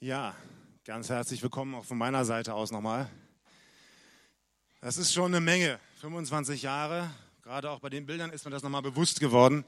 [0.00, 0.36] Ja,
[0.84, 3.10] ganz herzlich willkommen auch von meiner Seite aus nochmal.
[4.80, 7.10] Das ist schon eine Menge, 25 Jahre.
[7.42, 9.64] Gerade auch bei den Bildern ist mir das nochmal bewusst geworden,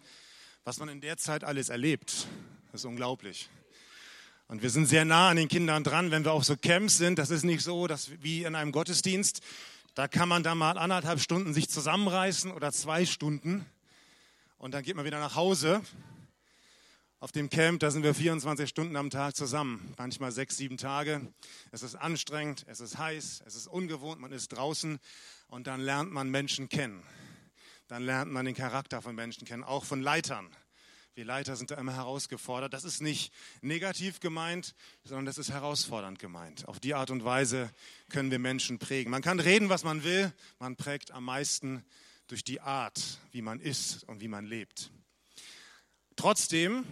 [0.63, 2.29] was man in der Zeit alles erlebt.
[2.71, 3.51] Das ist unglaublich.
[4.47, 7.19] Und wir sind sehr nah an den Kindern dran, wenn wir auf so Camps sind.
[7.19, 9.41] Das ist nicht so, dass wie in einem Gottesdienst,
[9.97, 13.67] da kann man da mal anderthalb Stunden sich zusammenreißen oder zwei Stunden
[14.59, 15.83] und dann geht man wieder nach Hause
[17.23, 21.21] auf dem Camp, da sind wir 24 Stunden am Tag zusammen, manchmal sechs, sieben Tage.
[21.71, 24.99] Es ist anstrengend, es ist heiß, es ist ungewohnt, man ist draußen
[25.49, 27.03] und dann lernt man Menschen kennen.
[27.89, 30.49] Dann lernt man den Charakter von Menschen kennen, auch von Leitern.
[31.15, 32.73] Wir Leiter sind da immer herausgefordert.
[32.73, 34.75] Das ist nicht negativ gemeint,
[35.05, 36.67] sondern das ist herausfordernd gemeint.
[36.69, 37.71] Auf die Art und Weise
[38.09, 39.11] können wir Menschen prägen.
[39.11, 41.85] Man kann reden, was man will, man prägt am meisten
[42.29, 44.91] durch die Art, wie man ist und wie man lebt.
[46.17, 46.87] Trotzdem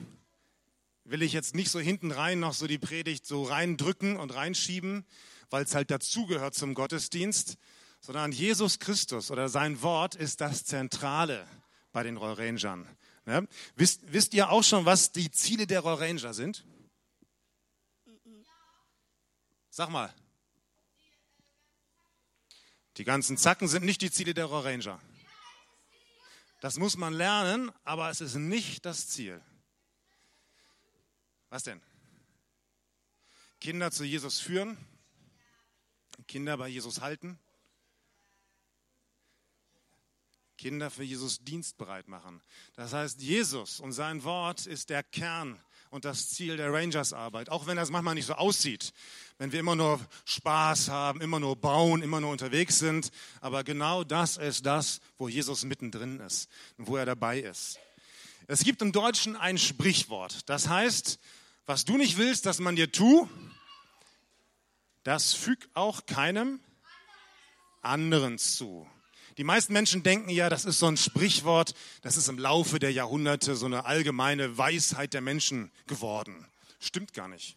[1.11, 5.05] will ich jetzt nicht so hinten rein noch so die Predigt so reindrücken und reinschieben,
[5.51, 7.57] weil es halt dazugehört zum Gottesdienst,
[8.01, 11.47] sondern Jesus Christus oder sein Wort ist das Zentrale
[11.93, 12.87] bei den Roll Rangern.
[13.27, 13.43] Ja?
[13.77, 16.65] Wisst, wisst ihr auch schon, was die Ziele der Roll Ranger sind?
[19.71, 20.13] Sag mal.
[22.97, 25.01] Die ganzen Zacken sind nicht die Ziele der Roll Ranger.
[26.60, 29.41] Das muss man lernen, aber es ist nicht das Ziel.
[31.51, 31.80] Was denn?
[33.60, 34.77] Kinder zu Jesus führen,
[36.27, 37.38] Kinder bei Jesus halten,
[40.57, 42.43] Kinder für Jesus dienstbereit machen.
[42.74, 45.59] Das heißt, Jesus und sein Wort ist der Kern
[45.91, 48.93] und das Ziel der Rangers-Arbeit, auch wenn das manchmal nicht so aussieht,
[49.38, 53.10] wenn wir immer nur Spaß haben, immer nur bauen, immer nur unterwegs sind.
[53.41, 57.79] Aber genau das ist das, wo Jesus mittendrin ist und wo er dabei ist.
[58.47, 61.19] Es gibt im Deutschen ein Sprichwort, das heißt,
[61.67, 63.29] was du nicht willst, dass man dir tu,
[65.03, 66.61] das füg auch keinem
[67.83, 68.89] anderen zu.
[69.37, 72.93] Die meisten Menschen denken ja, das ist so ein Sprichwort, das ist im Laufe der
[72.93, 76.47] Jahrhunderte so eine allgemeine Weisheit der Menschen geworden.
[76.81, 77.56] Stimmt gar nicht.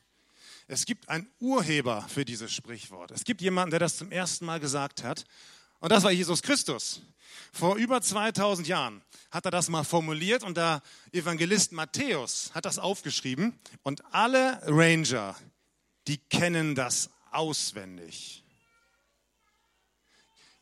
[0.68, 3.12] Es gibt einen Urheber für dieses Sprichwort.
[3.12, 5.26] Es gibt jemanden, der das zum ersten Mal gesagt hat.
[5.80, 7.02] Und das war Jesus Christus.
[7.52, 10.82] Vor über 2000 Jahren hat er das mal formuliert und der
[11.12, 15.36] Evangelist Matthäus hat das aufgeschrieben und alle Ranger,
[16.08, 18.44] die kennen das auswendig.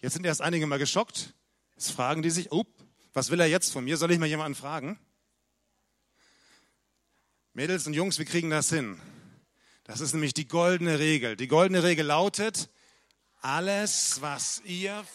[0.01, 1.33] Jetzt sind erst einige mal geschockt.
[1.75, 2.65] Jetzt fragen die sich, oh,
[3.13, 3.97] was will er jetzt von mir?
[3.97, 4.99] Soll ich mal jemanden fragen?
[7.53, 9.01] Mädels und Jungs, wir kriegen das hin.
[9.83, 11.35] Das ist nämlich die goldene Regel.
[11.35, 12.69] Die goldene Regel lautet,
[13.41, 15.05] alles, was ihr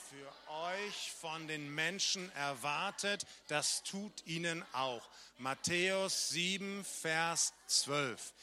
[0.48, 5.08] euch von den Menschen erwartet, das tut ihnen auch.
[5.38, 8.34] Matthäus 7, Vers 12.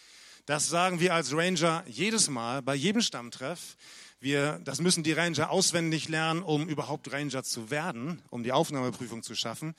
[0.47, 3.77] Das sagen wir als Ranger jedes Mal, bei jedem Stammtreff.
[4.19, 9.21] Wir, das müssen die Ranger auswendig lernen, um überhaupt Ranger zu werden, um die Aufnahmeprüfung
[9.21, 9.75] zu schaffen.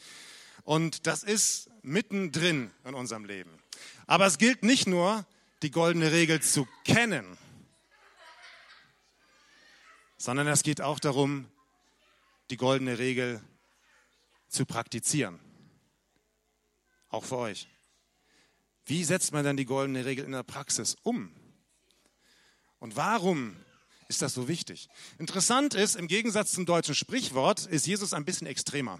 [0.62, 3.50] Und das ist mittendrin in unserem Leben.
[4.06, 5.26] Aber es gilt nicht nur,
[5.62, 7.36] die goldene Regel zu kennen,
[10.18, 11.48] sondern es geht auch darum,
[12.52, 13.40] die goldene Regel
[14.46, 15.40] zu praktizieren.
[17.08, 17.66] Auch für euch.
[18.84, 21.34] Wie setzt man dann die goldene Regel in der Praxis um?
[22.78, 23.56] Und warum
[24.08, 24.91] ist das so wichtig?
[25.18, 28.98] Interessant ist, im Gegensatz zum deutschen Sprichwort ist Jesus ein bisschen extremer.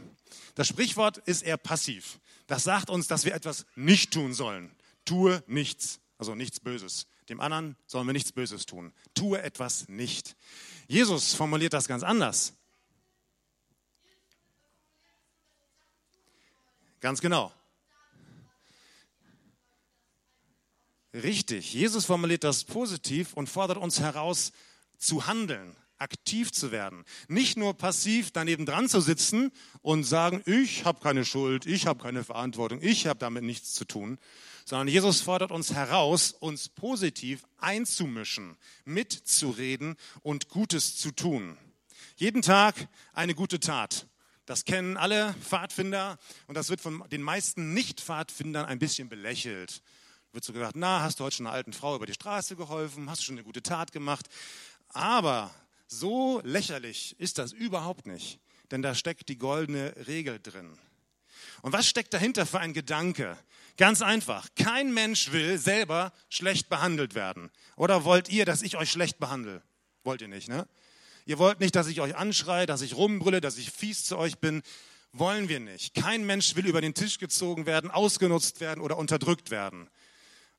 [0.54, 2.20] Das Sprichwort ist eher passiv.
[2.46, 4.74] Das sagt uns, dass wir etwas nicht tun sollen.
[5.04, 7.06] Tue nichts, also nichts Böses.
[7.28, 8.94] Dem anderen sollen wir nichts Böses tun.
[9.12, 10.36] Tue etwas nicht.
[10.88, 12.54] Jesus formuliert das ganz anders.
[17.02, 17.52] Ganz genau.
[21.12, 21.74] Richtig.
[21.74, 24.52] Jesus formuliert das positiv und fordert uns heraus,
[24.96, 27.04] zu handeln, aktiv zu werden.
[27.26, 29.50] Nicht nur passiv daneben dran zu sitzen
[29.82, 33.84] und sagen, ich habe keine Schuld, ich habe keine Verantwortung, ich habe damit nichts zu
[33.84, 34.18] tun,
[34.64, 41.59] sondern Jesus fordert uns heraus, uns positiv einzumischen, mitzureden und Gutes zu tun.
[42.15, 44.06] Jeden Tag eine gute Tat.
[44.53, 49.81] Das kennen alle Pfadfinder und das wird von den meisten Nicht-Pfadfindern ein bisschen belächelt.
[50.33, 53.09] Wird so gesagt, na, hast du heute schon einer alten Frau über die Straße geholfen,
[53.09, 54.27] hast du schon eine gute Tat gemacht.
[54.91, 55.51] Aber
[55.87, 58.41] so lächerlich ist das überhaupt nicht,
[58.71, 60.78] denn da steckt die goldene Regel drin.
[61.63, 63.39] Und was steckt dahinter für ein Gedanke?
[63.78, 64.51] Ganz einfach.
[64.54, 67.51] Kein Mensch will selber schlecht behandelt werden.
[67.77, 69.63] Oder wollt ihr, dass ich euch schlecht behandle?
[70.04, 70.69] Wollt ihr nicht, ne?
[71.24, 74.39] Ihr wollt nicht, dass ich euch anschreie, dass ich rumbrülle, dass ich fies zu euch
[74.39, 74.63] bin.
[75.13, 75.95] Wollen wir nicht.
[75.95, 79.89] Kein Mensch will über den Tisch gezogen werden, ausgenutzt werden oder unterdrückt werden.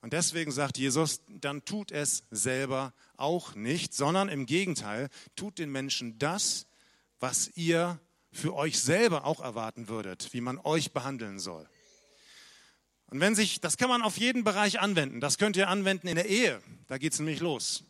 [0.01, 5.71] Und deswegen sagt Jesus, dann tut es selber auch nicht, sondern im Gegenteil, tut den
[5.71, 6.67] Menschen das,
[7.19, 7.99] was ihr
[8.31, 11.67] für euch selber auch erwarten würdet, wie man euch behandeln soll.
[13.07, 15.21] Und wenn sich, das kann man auf jeden Bereich anwenden.
[15.21, 16.61] Das könnt ihr anwenden in der Ehe.
[16.87, 17.83] Da geht es nämlich los.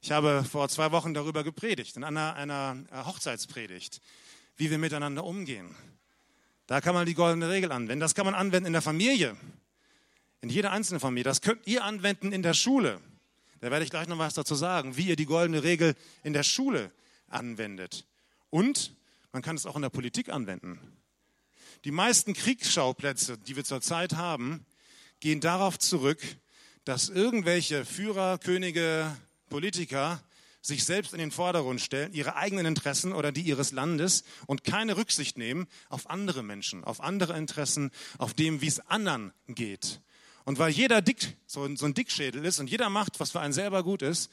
[0.00, 4.00] Ich habe vor zwei Wochen darüber gepredigt, in einer, einer Hochzeitspredigt,
[4.56, 5.74] wie wir miteinander umgehen.
[6.66, 8.00] Da kann man die goldene Regel anwenden.
[8.00, 9.36] Das kann man anwenden in der Familie,
[10.40, 11.24] in jeder einzelnen Familie.
[11.24, 13.00] Das könnt ihr anwenden in der Schule.
[13.60, 16.44] Da werde ich gleich noch was dazu sagen, wie ihr die goldene Regel in der
[16.44, 16.92] Schule
[17.28, 18.06] anwendet.
[18.50, 18.94] Und
[19.32, 20.78] man kann es auch in der Politik anwenden.
[21.84, 24.64] Die meisten Kriegsschauplätze, die wir zurzeit haben,
[25.20, 26.20] gehen darauf zurück,
[26.84, 29.16] dass irgendwelche Führer, Könige,
[29.48, 30.22] Politiker
[30.60, 34.96] sich selbst in den Vordergrund stellen, ihre eigenen Interessen oder die ihres Landes und keine
[34.96, 40.00] Rücksicht nehmen auf andere Menschen, auf andere Interessen, auf dem, wie es anderen geht.
[40.44, 43.82] Und weil jeder dick, so, ein Dickschädel ist und jeder macht, was für einen selber
[43.82, 44.30] gut ist,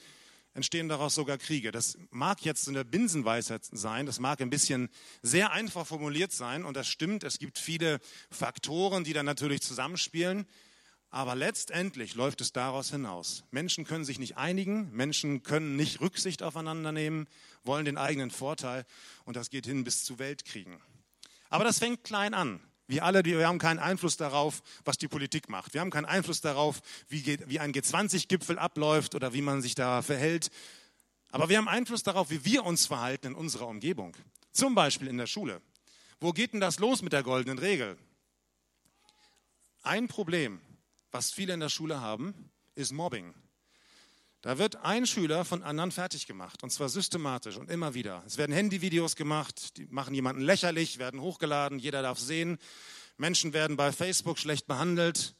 [0.53, 1.71] entstehen daraus sogar Kriege.
[1.71, 4.89] Das mag jetzt eine Binsenweisheit sein, das mag ein bisschen
[5.21, 7.99] sehr einfach formuliert sein und das stimmt, es gibt viele
[8.31, 10.47] Faktoren, die dann natürlich zusammenspielen,
[11.15, 13.45] aber letztendlich läuft es daraus hinaus.
[13.49, 17.29] Menschen können sich nicht einigen, Menschen können nicht Rücksicht aufeinander nehmen,
[17.63, 18.85] wollen den eigenen Vorteil
[19.23, 20.75] und das geht hin bis zu Weltkriegen.
[21.49, 22.59] Aber das fängt klein an.
[22.87, 25.73] Wir alle, wir haben keinen Einfluss darauf, was die Politik macht.
[25.73, 30.51] Wir haben keinen Einfluss darauf, wie, ein G20-Gipfel abläuft oder wie man sich da verhält.
[31.31, 34.17] Aber wir haben Einfluss darauf, wie wir uns verhalten in unserer Umgebung.
[34.51, 35.61] Zum Beispiel in der Schule.
[36.19, 37.97] Wo geht denn das los mit der goldenen Regel?
[39.81, 40.59] Ein Problem,
[41.15, 43.33] was viele in der Schule haben, ist Mobbing.
[44.41, 48.21] Da wird ein Schüler von anderen fertig gemacht und zwar systematisch und immer wieder.
[48.27, 52.57] Es werden Handyvideos gemacht, die machen jemanden lächerlich, werden hochgeladen, jeder darf sehen.
[53.15, 55.35] Menschen werden bei Facebook schlecht behandelt.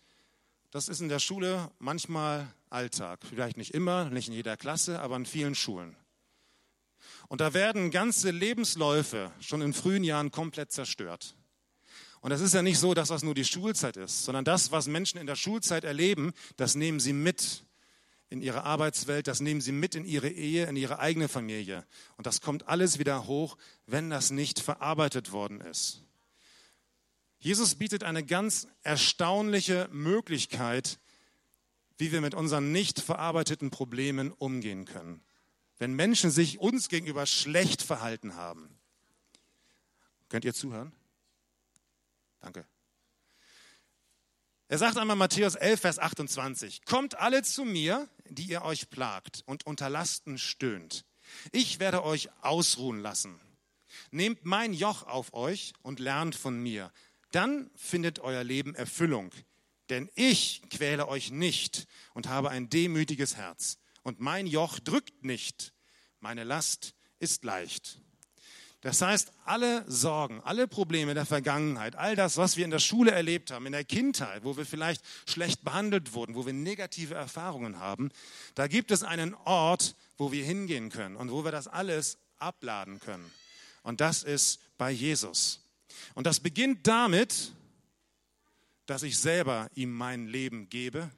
[0.72, 3.26] Das ist in der Schule manchmal Alltag.
[3.28, 5.98] Vielleicht nicht immer, nicht in jeder Klasse, aber in vielen Schulen.
[7.28, 11.36] Und da werden ganze Lebensläufe schon in frühen Jahren komplett zerstört.
[12.26, 14.88] Und es ist ja nicht so, dass das nur die Schulzeit ist, sondern das, was
[14.88, 17.64] Menschen in der Schulzeit erleben, das nehmen sie mit
[18.32, 21.86] in ihre Arbeitswelt, das nehmen sie mit in ihre Ehe, in ihre eigene Familie.
[22.18, 26.02] Und das kommt alles wieder hoch, wenn das nicht verarbeitet worden ist.
[27.38, 30.98] Jesus bietet eine ganz erstaunliche Möglichkeit,
[32.00, 35.22] wie wir mit unseren nicht verarbeiteten Problemen umgehen können.
[35.78, 38.68] Wenn Menschen sich uns gegenüber schlecht verhalten haben.
[40.30, 40.92] Könnt ihr zuhören?
[42.46, 42.64] Danke.
[44.68, 49.42] Er sagt einmal Matthäus 11, Vers 28, Kommt alle zu mir, die ihr euch plagt
[49.48, 51.06] und unter Lasten stöhnt.
[51.52, 53.42] Ich werde euch ausruhen lassen.
[54.12, 56.92] Nehmt mein Joch auf euch und lernt von mir.
[57.32, 59.32] Dann findet euer Leben Erfüllung.
[59.90, 63.80] Denn ich quäle euch nicht und habe ein demütiges Herz.
[64.04, 65.74] Und mein Joch drückt nicht.
[66.20, 68.05] Meine Last ist leicht.
[68.86, 73.10] Das heißt, alle Sorgen, alle Probleme der Vergangenheit, all das, was wir in der Schule
[73.10, 77.80] erlebt haben, in der Kindheit, wo wir vielleicht schlecht behandelt wurden, wo wir negative Erfahrungen
[77.80, 78.12] haben,
[78.54, 83.00] da gibt es einen Ort, wo wir hingehen können und wo wir das alles abladen
[83.00, 83.26] können.
[83.82, 85.62] Und das ist bei Jesus.
[86.14, 87.54] Und das beginnt damit,
[88.86, 91.10] dass ich selber ihm mein Leben gebe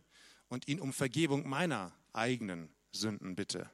[0.48, 3.70] und ihn um Vergebung meiner eigenen Sünden bitte.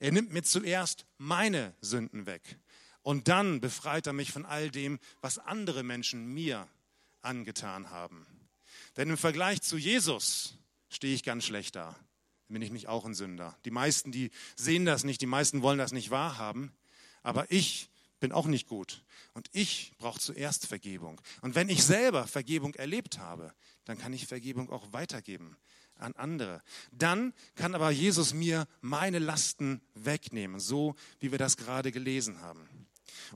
[0.00, 2.58] Er nimmt mir zuerst meine Sünden weg.
[3.02, 6.68] Und dann befreit er mich von all dem, was andere Menschen mir
[7.20, 8.26] angetan haben.
[8.96, 10.54] Denn im Vergleich zu Jesus
[10.88, 11.96] stehe ich ganz schlecht da.
[12.48, 13.56] Bin ich nicht auch ein Sünder?
[13.64, 16.70] Die meisten, die sehen das nicht, die meisten wollen das nicht wahrhaben.
[17.22, 17.88] Aber ich
[18.20, 19.02] bin auch nicht gut.
[19.32, 21.20] Und ich brauche zuerst Vergebung.
[21.40, 23.52] Und wenn ich selber Vergebung erlebt habe,
[23.84, 25.56] dann kann ich Vergebung auch weitergeben
[25.96, 26.62] an andere.
[26.90, 32.68] Dann kann aber Jesus mir meine Lasten wegnehmen, so wie wir das gerade gelesen haben.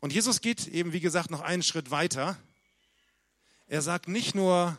[0.00, 2.38] Und Jesus geht eben, wie gesagt, noch einen Schritt weiter.
[3.66, 4.78] Er sagt nicht nur,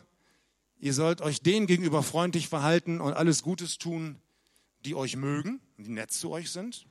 [0.78, 4.20] ihr sollt euch denen gegenüber freundlich verhalten und alles Gutes tun,
[4.84, 6.86] die euch mögen, die nett zu euch sind,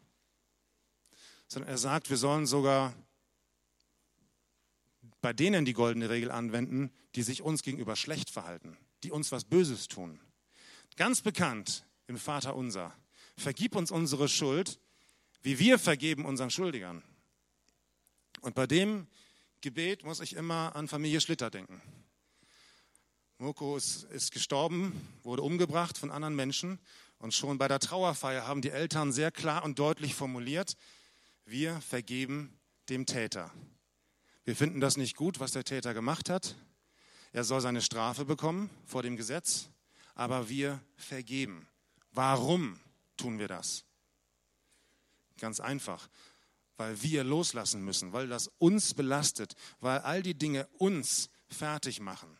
[1.47, 2.93] sondern er sagt, wir sollen sogar
[5.21, 9.45] bei denen die goldene Regel anwenden, die sich uns gegenüber schlecht verhalten, die uns was
[9.45, 10.19] Böses tun.
[10.95, 12.93] Ganz bekannt im Vater unser.
[13.35, 14.79] Vergib uns unsere Schuld,
[15.41, 17.03] wie wir vergeben unseren Schuldigern.
[18.47, 19.07] Und bei dem
[19.59, 21.81] Gebet muss ich immer an Familie Schlitter denken.
[23.39, 26.79] Moko ist, ist, gestorben, wurde umgebracht von anderen Menschen.
[27.17, 30.77] Und schon bei der Trauerfeier haben die Eltern sehr klar und deutlich formuliert,
[31.43, 33.51] wir vergeben dem Täter.
[34.45, 36.55] Wir finden das nicht gut, was der Täter gemacht hat.
[37.33, 39.67] Er soll seine Strafe bekommen vor dem Gesetz.
[40.15, 41.67] aber wir vergeben.
[42.13, 42.79] Warum
[43.17, 43.83] tun wir das?
[45.37, 46.07] Ganz einfach,
[46.77, 52.37] weil wir loslassen müssen, weil das uns belastet, weil all die Dinge uns fertig machen.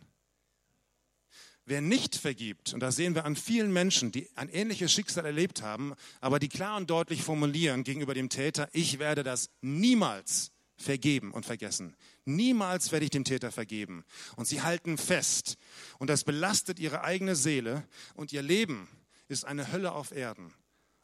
[1.65, 5.62] Wer nicht vergibt, und das sehen wir an vielen Menschen, die ein ähnliches Schicksal erlebt
[5.62, 11.34] haben, aber die klar und deutlich formulieren gegenüber dem Täter, ich werde das niemals vergeben
[11.34, 11.98] und vergessen.
[12.24, 14.06] Niemals werde ich dem Täter vergeben.
[14.38, 15.58] Und sie halten fest.
[16.00, 18.88] Und das belastet ihre eigene Seele und ihr Leben
[19.27, 20.53] ist eine Hölle auf Erden.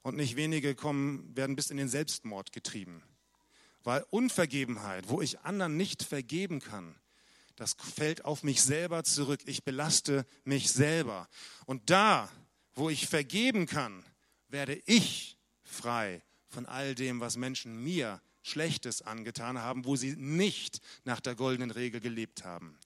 [0.01, 3.03] Und nicht wenige kommen, werden bis in den Selbstmord getrieben.
[3.83, 6.95] Weil Unvergebenheit, wo ich anderen nicht vergeben kann,
[7.55, 9.41] das fällt auf mich selber zurück.
[9.45, 11.29] Ich belaste mich selber.
[11.65, 12.31] Und da,
[12.73, 14.03] wo ich vergeben kann,
[14.47, 20.79] werde ich frei von all dem, was Menschen mir Schlechtes angetan haben, wo sie nicht
[21.03, 22.77] nach der goldenen Regel gelebt haben.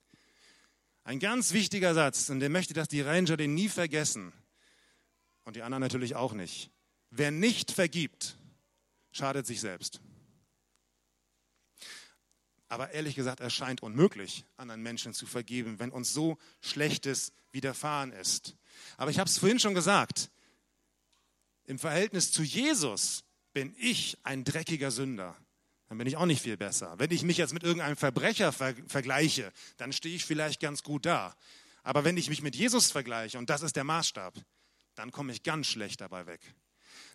[1.04, 4.34] Ein ganz wichtiger Satz, und der möchte, dass die Ranger den nie vergessen.
[5.46, 6.70] Und die anderen natürlich auch nicht.
[7.10, 8.38] Wer nicht vergibt,
[9.12, 10.02] schadet sich selbst.
[12.70, 18.12] Aber ehrlich gesagt, es scheint unmöglich, anderen Menschen zu vergeben, wenn uns so Schlechtes widerfahren
[18.12, 18.56] ist.
[18.98, 20.30] Aber ich habe es vorhin schon gesagt,
[21.66, 25.36] im Verhältnis zu Jesus bin ich ein dreckiger Sünder.
[25.88, 26.96] Dann bin ich auch nicht viel besser.
[26.98, 31.06] Wenn ich mich jetzt mit irgendeinem Verbrecher ver vergleiche, dann stehe ich vielleicht ganz gut
[31.06, 31.36] da.
[31.84, 34.34] Aber wenn ich mich mit Jesus vergleiche, und das ist der Maßstab,
[34.96, 36.42] dann komme ich ganz schlecht dabei weg.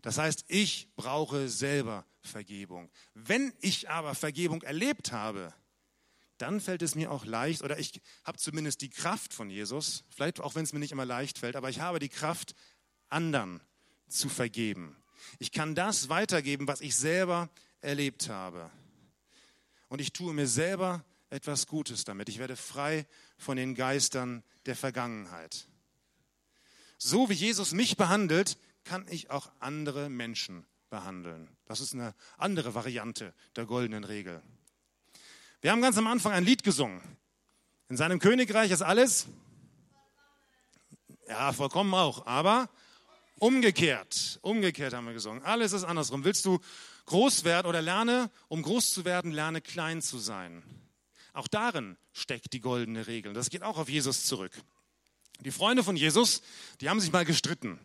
[0.03, 2.91] Das heißt, ich brauche selber Vergebung.
[3.15, 5.55] Wenn ich aber Vergebung erlebt habe,
[6.39, 10.41] dann fällt es mir auch leicht, oder ich habe zumindest die Kraft von Jesus, vielleicht
[10.41, 12.55] auch wenn es mir nicht immer leicht fällt, aber ich habe die Kraft,
[13.09, 13.61] anderen
[14.09, 14.97] zu vergeben.
[15.39, 17.49] Ich kann das weitergeben, was ich selber
[17.81, 18.71] erlebt habe.
[19.89, 22.29] Und ich tue mir selber etwas Gutes damit.
[22.29, 23.07] Ich werde frei
[23.37, 25.69] von den Geistern der Vergangenheit.
[26.99, 31.49] So wie Jesus mich behandelt, kann ich auch andere Menschen behandeln.
[31.67, 34.43] Das ist eine andere Variante der goldenen Regel.
[35.61, 37.01] Wir haben ganz am Anfang ein Lied gesungen.
[37.89, 39.27] In seinem Königreich ist alles,
[41.29, 42.69] ja, vollkommen auch, aber
[43.39, 44.39] umgekehrt.
[44.43, 45.43] Umgekehrt haben wir gesungen.
[45.43, 46.25] Alles ist andersrum.
[46.25, 46.59] Willst du
[47.07, 50.63] groß werden oder lerne, um groß zu werden, lerne klein zu sein.
[51.33, 53.33] Auch darin steckt die goldene Regel.
[53.33, 54.53] Das geht auch auf Jesus zurück.
[55.41, 56.43] Die Freunde von Jesus,
[56.81, 57.81] die haben sich mal gestritten.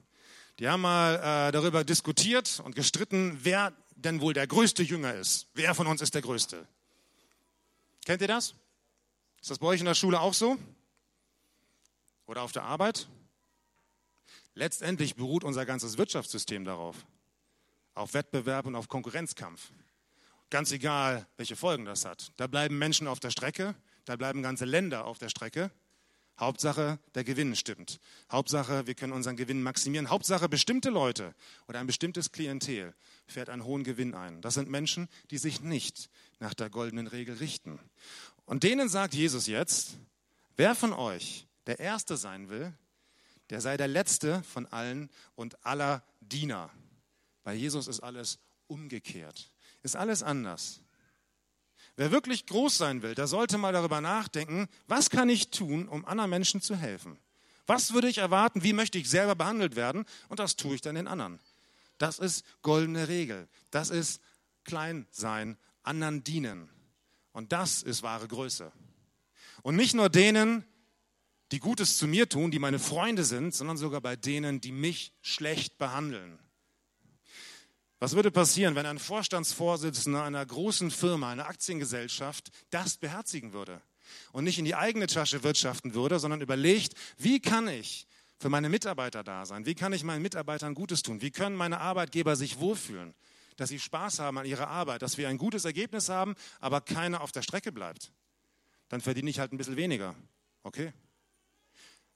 [0.59, 5.47] Die haben mal äh, darüber diskutiert und gestritten, wer denn wohl der größte Jünger ist.
[5.53, 6.67] Wer von uns ist der größte?
[8.05, 8.55] Kennt ihr das?
[9.41, 10.57] Ist das bei euch in der Schule auch so?
[12.25, 13.07] Oder auf der Arbeit?
[14.55, 17.05] Letztendlich beruht unser ganzes Wirtschaftssystem darauf.
[17.93, 19.71] Auf Wettbewerb und auf Konkurrenzkampf.
[20.49, 22.31] Ganz egal, welche Folgen das hat.
[22.37, 25.71] Da bleiben Menschen auf der Strecke, da bleiben ganze Länder auf der Strecke
[26.39, 28.00] Hauptsache, der Gewinn stimmt.
[28.32, 30.10] Hauptsache, wir können unseren Gewinn maximieren.
[30.10, 31.34] Hauptsache, bestimmte Leute
[31.67, 32.94] oder ein bestimmtes Klientel
[33.25, 34.41] fährt einen hohen Gewinn ein.
[34.41, 37.79] Das sind Menschen, die sich nicht nach der goldenen Regel richten.
[38.46, 39.98] Und denen sagt Jesus jetzt,
[40.56, 42.74] wer von euch der Erste sein will,
[43.50, 46.70] der sei der Letzte von allen und aller Diener.
[47.44, 49.51] Bei Jesus ist alles umgekehrt,
[49.82, 50.82] ist alles anders.
[51.97, 56.05] Wer wirklich groß sein will, der sollte mal darüber nachdenken, was kann ich tun, um
[56.05, 57.17] anderen Menschen zu helfen?
[57.65, 58.63] Was würde ich erwarten?
[58.63, 60.05] Wie möchte ich selber behandelt werden?
[60.29, 61.39] Und das tue ich dann den anderen.
[61.97, 63.47] Das ist goldene Regel.
[63.71, 64.21] Das ist
[64.63, 66.69] klein sein, anderen dienen.
[67.33, 68.71] Und das ist wahre Größe.
[69.63, 70.65] Und nicht nur denen,
[71.51, 75.13] die Gutes zu mir tun, die meine Freunde sind, sondern sogar bei denen, die mich
[75.23, 76.37] schlecht behandeln.
[77.99, 83.81] Was würde passieren, wenn ein Vorstandsvorsitzender einer großen Firma, einer Aktiengesellschaft das beherzigen würde
[84.31, 88.07] und nicht in die eigene Tasche wirtschaften würde, sondern überlegt, wie kann ich
[88.39, 89.65] für meine Mitarbeiter da sein?
[89.65, 91.21] Wie kann ich meinen Mitarbeitern Gutes tun?
[91.21, 93.15] Wie können meine Arbeitgeber sich wohlfühlen?
[93.55, 97.21] Dass sie Spaß haben an ihrer Arbeit, dass wir ein gutes Ergebnis haben, aber keiner
[97.21, 98.11] auf der Strecke bleibt.
[98.89, 100.13] Dann verdiene ich halt ein bisschen weniger.
[100.61, 100.93] Okay?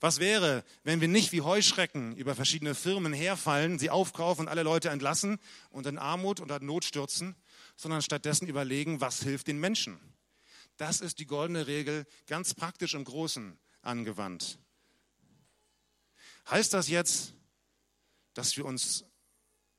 [0.02, 4.64] Was wäre, wenn wir nicht wie Heuschrecken über verschiedene Firmen herfallen, sie aufkaufen und alle
[4.64, 5.38] Leute entlassen
[5.70, 7.36] und in Armut und in Not stürzen,
[7.76, 10.00] sondern stattdessen überlegen, was hilft den Menschen?
[10.78, 14.58] Das ist die goldene Regel ganz praktisch im Großen angewandt.
[16.50, 17.34] Heißt das jetzt,
[18.34, 19.06] dass wir uns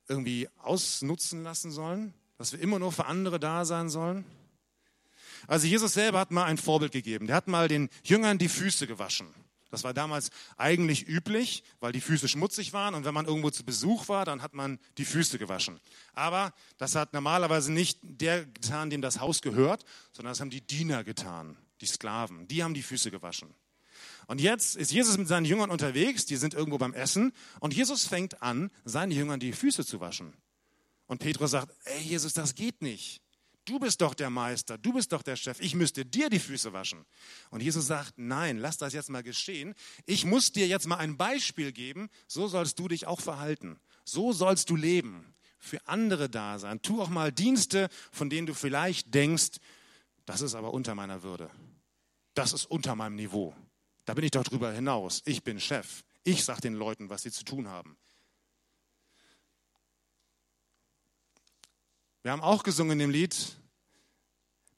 [0.07, 2.14] irgendwie ausnutzen lassen sollen?
[2.38, 4.25] Dass wir immer nur für andere da sein sollen?
[5.49, 7.26] Also Jesus selber hat mal ein Vorbild gegeben.
[7.26, 9.26] Der hat mal den Jüngern die Füße gewaschen.
[9.73, 13.64] Das war damals eigentlich üblich, weil die Füße schmutzig waren und wenn man irgendwo zu
[13.64, 15.81] Besuch war, dann hat man die Füße gewaschen.
[16.12, 20.61] Aber das hat normalerweise nicht der getan, dem das Haus gehört, sondern das haben die
[20.61, 22.47] Diener getan, die Sklaven.
[22.49, 23.55] Die haben die Füße gewaschen.
[24.26, 28.07] Und jetzt ist Jesus mit seinen Jüngern unterwegs, die sind irgendwo beim Essen und Jesus
[28.07, 30.35] fängt an, seinen Jüngern die Füße zu waschen.
[31.07, 33.22] Und Petrus sagt, ey Jesus, das geht nicht.
[33.64, 36.73] Du bist doch der Meister, du bist doch der Chef, ich müsste dir die Füße
[36.73, 37.04] waschen.
[37.50, 39.75] Und Jesus sagt, nein, lass das jetzt mal geschehen.
[40.04, 43.78] Ich muss dir jetzt mal ein Beispiel geben, so sollst du dich auch verhalten.
[44.04, 46.83] So sollst du leben, für andere da sein.
[46.83, 49.59] Tu auch mal Dienste, von denen du vielleicht denkst,
[50.26, 51.49] das ist aber unter meiner Würde.
[52.35, 53.54] Das ist unter meinem Niveau.
[54.04, 55.23] Da bin ich doch drüber hinaus.
[55.25, 56.02] Ich bin Chef.
[56.25, 57.97] Ich sage den Leuten, was sie zu tun haben.
[62.23, 63.57] Wir haben auch gesungen dem Lied,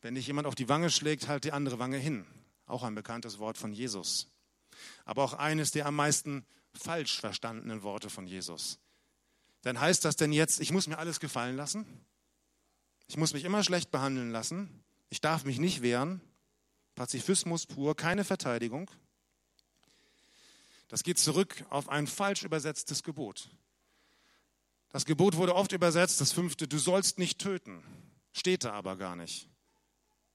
[0.00, 2.26] wenn dich jemand auf die Wange schlägt, halt die andere Wange hin.
[2.66, 4.28] Auch ein bekanntes Wort von Jesus.
[5.04, 8.78] Aber auch eines der am meisten falsch verstandenen Worte von Jesus.
[9.64, 11.86] Denn heißt das denn jetzt, ich muss mir alles gefallen lassen?
[13.06, 14.82] Ich muss mich immer schlecht behandeln lassen?
[15.10, 16.20] Ich darf mich nicht wehren?
[16.94, 18.90] Pazifismus pur, keine Verteidigung?
[20.88, 23.50] Das geht zurück auf ein falsch übersetztes Gebot.
[24.94, 27.82] Das Gebot wurde oft übersetzt, das fünfte, du sollst nicht töten,
[28.30, 29.48] steht da aber gar nicht.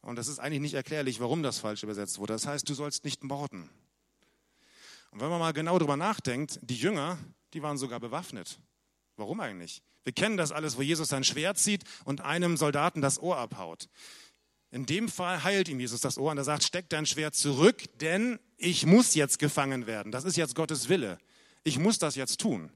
[0.02, 2.34] Und das ist eigentlich nicht erklärlich, warum das falsch übersetzt wurde.
[2.34, 3.70] Das heißt, du sollst nicht morden.
[5.12, 7.18] Und wenn man mal genau darüber nachdenkt, die Jünger,
[7.54, 8.60] die waren sogar bewaffnet.
[9.16, 9.82] Warum eigentlich?
[10.04, 13.88] Wir kennen das alles, wo Jesus sein Schwert zieht und einem Soldaten das Ohr abhaut.
[14.72, 17.86] In dem Fall heilt ihm Jesus das Ohr und er sagt, steck dein Schwert zurück,
[18.02, 20.12] denn ich muss jetzt gefangen werden.
[20.12, 21.18] Das ist jetzt Gottes Wille.
[21.64, 22.74] Ich muss das jetzt tun.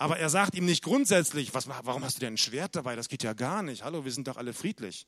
[0.00, 2.96] Aber er sagt ihm nicht grundsätzlich, was, warum hast du denn ein Schwert dabei?
[2.96, 3.84] Das geht ja gar nicht.
[3.84, 5.06] Hallo, wir sind doch alle friedlich.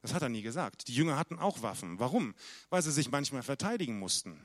[0.00, 0.88] Das hat er nie gesagt.
[0.88, 1.98] Die Jünger hatten auch Waffen.
[1.98, 2.34] Warum?
[2.70, 4.40] Weil sie sich manchmal verteidigen mussten.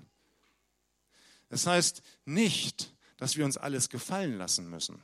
[1.47, 5.01] Das heißt nicht, dass wir uns alles gefallen lassen müssen.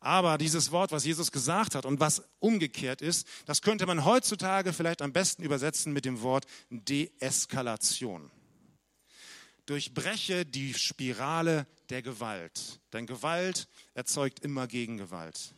[0.00, 4.74] Aber dieses Wort, was Jesus gesagt hat und was umgekehrt ist, das könnte man heutzutage
[4.74, 8.30] vielleicht am besten übersetzen mit dem Wort Deeskalation
[9.72, 12.78] durchbreche die Spirale der Gewalt.
[12.92, 15.54] Denn Gewalt erzeugt immer Gegengewalt.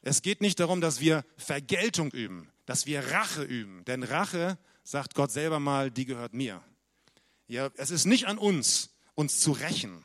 [0.00, 3.84] Es geht nicht darum, dass wir Vergeltung üben, dass wir Rache üben.
[3.84, 6.64] Denn Rache, sagt Gott selber mal, die gehört mir.
[7.46, 10.02] Ja, es ist nicht an uns, uns zu rächen,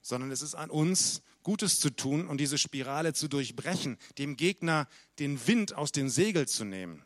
[0.00, 4.86] sondern es ist an uns, Gutes zu tun und diese Spirale zu durchbrechen, dem Gegner
[5.18, 7.02] den Wind aus den Segeln zu nehmen.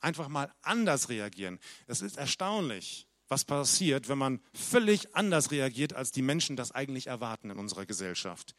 [0.00, 1.58] Einfach mal anders reagieren.
[1.88, 7.08] Es ist erstaunlich, was passiert, wenn man völlig anders reagiert, als die Menschen das eigentlich
[7.08, 8.54] erwarten in unserer Gesellschaft.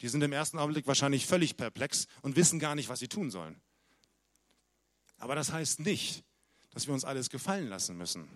[0.00, 3.30] Die sind im ersten Augenblick wahrscheinlich völlig perplex und wissen gar nicht, was sie tun
[3.30, 3.60] sollen.
[5.18, 6.24] Aber das heißt nicht,
[6.70, 8.28] dass wir uns alles gefallen lassen müssen.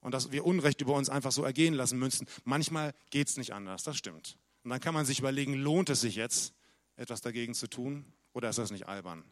[0.00, 2.26] Und dass wir Unrecht über uns einfach so ergehen lassen müssen.
[2.44, 4.36] Manchmal geht es nicht anders, das stimmt.
[4.64, 6.54] Und dann kann man sich überlegen, lohnt es sich jetzt,
[6.96, 9.24] etwas dagegen zu tun oder ist das nicht albern?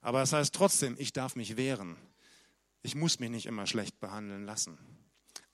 [0.00, 1.96] Aber das heißt trotzdem, ich darf mich wehren.
[2.82, 4.78] Ich muss mich nicht immer schlecht behandeln lassen.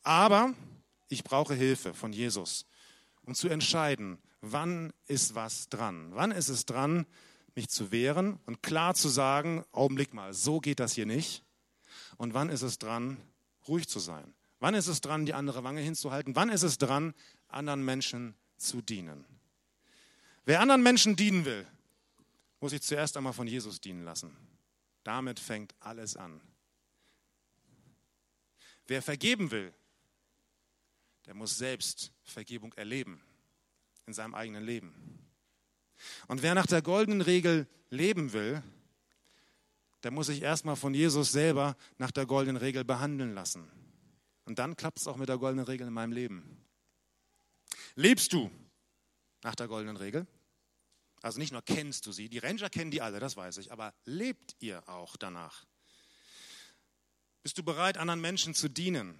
[0.02, 0.54] Aber
[1.08, 2.66] ich brauche Hilfe von Jesus,
[3.22, 6.10] um zu entscheiden, wann ist was dran.
[6.14, 7.06] Wann ist es dran,
[7.54, 11.44] mich zu wehren und klar zu sagen, Augenblick mal, so geht das hier nicht.
[12.16, 13.16] Und wann ist es dran,
[13.66, 14.34] ruhig zu sein?
[14.60, 16.36] Wann ist es dran, die andere Wange hinzuhalten?
[16.36, 17.14] Wann ist es dran,
[17.48, 19.24] anderen Menschen zu dienen?
[20.44, 21.66] Wer anderen Menschen dienen will,
[22.60, 24.36] muss sich zuerst einmal von Jesus dienen lassen.
[25.02, 26.40] Damit fängt alles an.
[28.86, 29.72] Wer vergeben will,
[31.26, 33.20] der muss selbst Vergebung erleben
[34.06, 34.94] in seinem eigenen Leben.
[36.28, 38.62] Und wer nach der goldenen Regel leben will,
[40.02, 43.70] der muss sich erstmal von Jesus selber nach der goldenen Regel behandeln lassen.
[44.44, 46.62] Und dann klappt es auch mit der goldenen Regel in meinem Leben.
[47.94, 48.50] Lebst du
[49.42, 50.26] nach der goldenen Regel?
[51.22, 53.94] Also nicht nur kennst du sie, die Ranger kennen die alle, das weiß ich, aber
[54.04, 55.64] lebt ihr auch danach?
[57.44, 59.14] Bist du bereit, anderen Menschen zu dienen?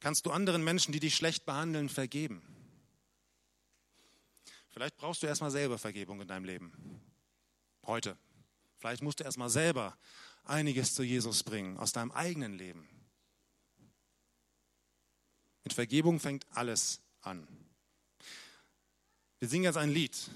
[0.00, 2.42] Kannst du anderen Menschen, die dich schlecht behandeln, vergeben?
[4.68, 7.00] Vielleicht brauchst du erstmal selber Vergebung in deinem Leben.
[7.86, 8.18] Heute.
[8.76, 9.96] Vielleicht musst du erstmal selber
[10.44, 12.86] einiges zu Jesus bringen aus deinem eigenen Leben.
[15.64, 17.48] Mit Vergebung fängt alles an.
[19.38, 20.30] Wir singen jetzt ein Lied.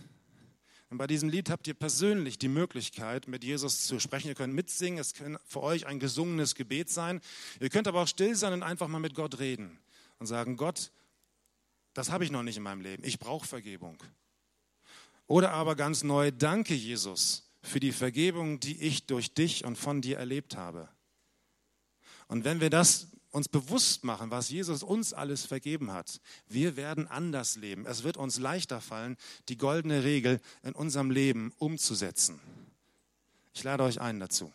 [0.88, 4.29] Und bei diesem Lied habt ihr persönlich die Möglichkeit, mit Jesus zu sprechen.
[4.29, 7.20] Ihr könnt mitsingen, es kann für euch ein gesungenes Gebet sein.
[7.59, 9.79] Ihr könnt aber auch still sein und einfach mal mit Gott reden
[10.18, 10.92] und sagen, Gott,
[11.92, 13.03] das habe ich noch nicht in meinem Leben.
[13.05, 14.01] Ich brauche Vergebung.
[15.27, 20.03] Oder aber ganz neu, danke Jesus für die Vergebung, die ich durch dich und von
[20.03, 20.88] dir erlebt habe.
[22.29, 27.07] Und wenn wir das uns bewusst machen, was Jesus uns alles vergeben hat, wir werden
[27.07, 27.85] anders leben.
[27.85, 29.18] Es wird uns leichter fallen,
[29.51, 32.40] die goldene Regel in unserem Leben umzusetzen.
[33.53, 34.51] Ich lade euch ein dazu.